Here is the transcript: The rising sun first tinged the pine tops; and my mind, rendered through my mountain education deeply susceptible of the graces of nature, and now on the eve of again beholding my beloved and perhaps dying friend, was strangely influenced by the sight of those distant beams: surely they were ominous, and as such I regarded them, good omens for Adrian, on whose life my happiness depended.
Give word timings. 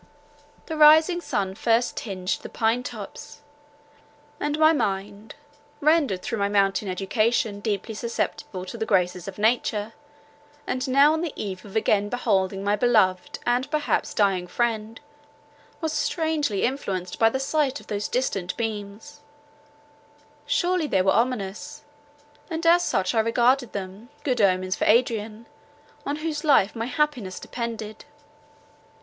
The 0.65 0.75
rising 0.77 1.21
sun 1.21 1.53
first 1.53 1.95
tinged 1.95 2.39
the 2.41 2.49
pine 2.49 2.81
tops; 2.81 3.41
and 4.39 4.57
my 4.57 4.73
mind, 4.73 5.35
rendered 5.79 6.23
through 6.23 6.39
my 6.39 6.49
mountain 6.49 6.87
education 6.87 7.59
deeply 7.59 7.93
susceptible 7.93 8.63
of 8.63 8.71
the 8.71 8.85
graces 8.87 9.27
of 9.27 9.37
nature, 9.37 9.93
and 10.65 10.87
now 10.87 11.13
on 11.13 11.21
the 11.21 11.33
eve 11.35 11.63
of 11.65 11.75
again 11.75 12.09
beholding 12.09 12.63
my 12.63 12.75
beloved 12.75 13.37
and 13.45 13.69
perhaps 13.69 14.15
dying 14.15 14.47
friend, 14.47 15.01
was 15.81 15.93
strangely 15.93 16.63
influenced 16.63 17.19
by 17.19 17.29
the 17.29 17.39
sight 17.39 17.79
of 17.79 17.85
those 17.85 18.07
distant 18.07 18.57
beams: 18.57 19.19
surely 20.47 20.87
they 20.87 21.03
were 21.03 21.11
ominous, 21.11 21.83
and 22.49 22.65
as 22.65 22.83
such 22.83 23.13
I 23.13 23.19
regarded 23.19 23.73
them, 23.73 24.09
good 24.23 24.41
omens 24.41 24.75
for 24.75 24.85
Adrian, 24.85 25.45
on 26.07 26.15
whose 26.15 26.43
life 26.43 26.75
my 26.75 26.85
happiness 26.87 27.39
depended. 27.39 28.05